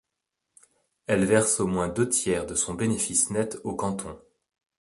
Elle 1.05 1.25
verse 1.25 1.59
au 1.59 1.67
moins 1.67 1.87
deux 1.87 2.09
tiers 2.09 2.47
de 2.47 2.55
son 2.55 2.73
bénéfice 2.73 3.29
net 3.29 3.59
aux 3.63 3.75
cantons. 3.75 4.19